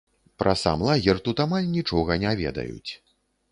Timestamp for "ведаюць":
2.43-2.91